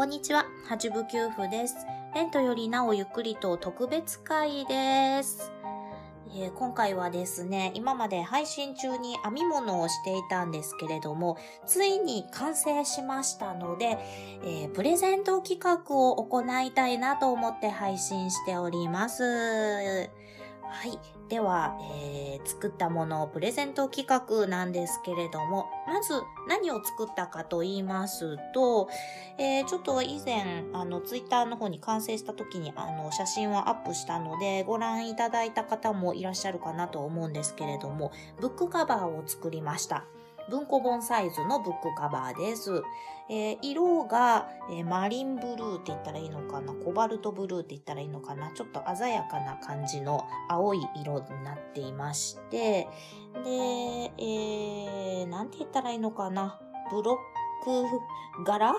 [0.00, 1.76] こんにちは、八部九夫です。
[2.14, 5.52] レントよりなおゆっくりと特別会です。
[6.34, 11.36] えー今回はですね、今まで配信中に編み物をしていたんですけれども、
[11.66, 13.98] ついに完成しましたので、
[14.42, 19.22] えープレゼント企画を行いたいなと思って配信しております。
[20.70, 20.98] はい。
[21.28, 26.14] では、えー作ったものをプレゼント企画なんですけれども、まず
[26.48, 28.88] 何を作ったかと言いますと、
[29.38, 38.10] えーちょっと以前、あの、ツイッターの方に完成した時に、あの、写真をアップしたので、ご覧いただいた方もいらっしゃるかなと思うんですけれども、
[38.40, 40.04] ブックカバーを作りました。
[40.48, 42.82] 文庫本サイズのブックカバーです。
[43.28, 46.72] えー色が、えーマリンブルーって言ったらいいのかな？
[46.72, 48.50] コバルトブルーって言ったらいいのかな？
[48.52, 52.88] ちょっと鮮やかな感じの青い色になっていまして、
[53.44, 53.50] で、
[54.18, 56.60] えー、なんて言ったらいいのかな？
[56.90, 57.18] ブロ
[57.62, 58.74] ック柄？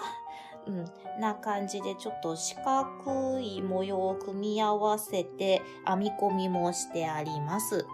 [0.67, 0.85] うん、
[1.19, 7.87] な感じでちょっと四角い模様を組み合わせて編み込みもしてあります。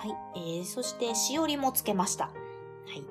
[0.00, 2.24] はい、えー、そしてしおりもつけました。
[2.24, 2.32] は
[2.94, 3.04] い。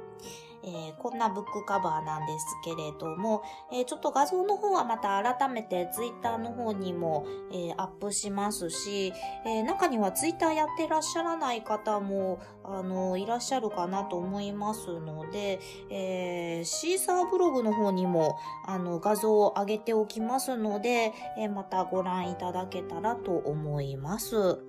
[0.64, 9.14] えーこんなブックカバーなんですけれども、えーちょっと画像の方はまた改めてツイッターの方にも、えーアップしますし、
[9.46, 15.60] え中にはツイッターやってらっしゃらない方も、あの、いらっしゃるかなと思いますので、
[15.92, 24.60] えーシーサーブログの方にも、あの、画像を上げておきますので、えまたご覧いただけたらと思います。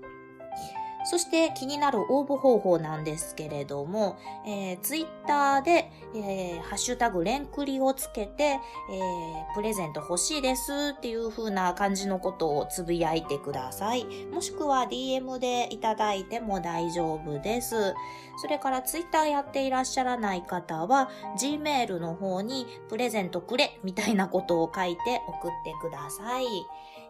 [1.05, 14.07] そして気になる応募方法なんですけれども、えー、ツイッターで、えーハッシュタグレンクリをつけて、えープレゼント欲しいですっていう風な感じのことをつぶやいてください。
[14.33, 17.95] もしくは DM でいただいても大丈夫です。
[18.37, 26.47] それからツイッターやっていらっしゃらない方は、Gmail の方にプレゼントくれみたいなことを書いて送ってください。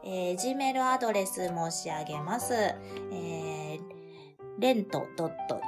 [0.04, 2.54] えー Gmail アドレス申し上げます。
[2.54, 3.20] えー
[4.60, 5.06] レント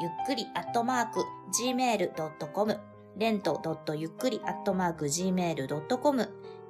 [0.00, 1.24] ゆっくりアットマーク
[1.58, 2.78] gmail.com
[3.16, 3.58] レント
[3.96, 6.28] ゆっくりアットマーク gmail.com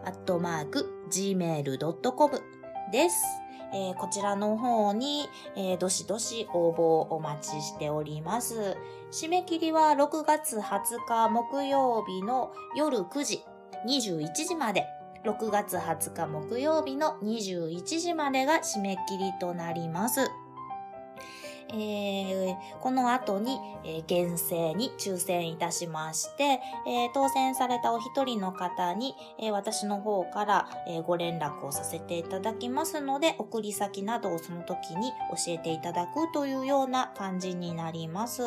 [0.05, 2.41] アットマーク gmail.com
[2.93, 3.48] です。
[3.73, 8.77] えーこちらの方に、えーどしどし応募をお待ちしております。
[9.11, 13.45] 締め切りは6月20日木曜日の夜9時、
[13.87, 14.87] 21時まで。
[15.25, 20.31] 6月20日木曜日の21時までが締め切りとなります。
[21.73, 35.11] えーこの後に、えー厳正に抽選いたしまして、えー当選されたお一人の方に、え私の方から、えご連絡をさせていただきますので、送り先などをその時に
[35.47, 38.43] 教えていただくというような感じになります。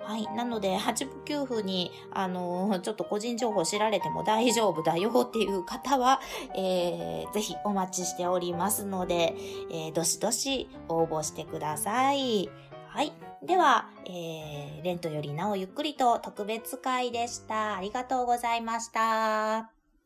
[0.00, 0.26] はい。
[0.34, 6.20] なので、8分休符に、あのーちょっと個人情報知られても大丈夫だよっていう方は、
[6.54, 9.34] えーぜひお待ちしておりますので、
[9.70, 12.48] えーどしどし応募してください。
[12.88, 13.12] はい。
[13.44, 17.76] では、えーレントよりなおゆっくりと特別会でした。
[17.76, 19.77] ありがとうございました。